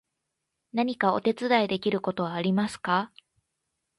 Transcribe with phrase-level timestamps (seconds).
[0.73, 3.11] 何かお手伝いできることはありますか？